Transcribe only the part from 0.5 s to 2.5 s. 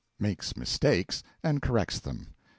mistakes and corrects them.)